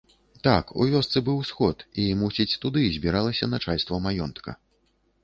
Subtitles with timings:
[0.45, 4.57] Так, у вёсцы быў сход і, мусіць, туды збіралася начальства маёнтка.